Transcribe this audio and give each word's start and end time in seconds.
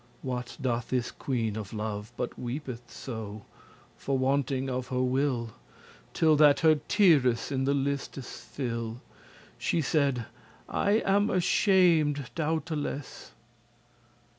what 0.23 0.57
doth 0.59 0.89
this 0.89 1.11
queen 1.11 1.55
of 1.55 1.73
love? 1.73 2.11
But 2.17 2.35
weepeth 2.35 2.89
so, 2.91 3.45
for 3.95 4.17
wanting 4.17 4.67
of 4.67 4.87
her 4.87 5.03
will, 5.03 5.51
Till 6.11 6.35
that 6.37 6.61
her 6.61 6.79
teares 6.87 7.51
in 7.51 7.65
the 7.65 7.75
listes 7.75 8.27
fill* 8.43 8.93
*fall 8.93 9.01
She 9.59 9.79
said: 9.79 10.25
"I 10.67 11.03
am 11.05 11.29
ashamed 11.29 12.31
doubteless." 12.33 13.33